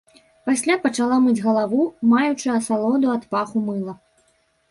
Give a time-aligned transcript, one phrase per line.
[0.49, 1.81] Пасля пачала мыць галаву,
[2.13, 3.93] маючы асалоду ад паху мыла.